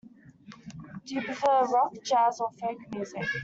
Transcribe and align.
Do 1.05 1.13
you 1.13 1.21
prefer 1.21 1.61
rock, 1.65 1.93
jazz, 2.01 2.41
or 2.41 2.49
folk 2.59 2.79
music? 2.89 3.23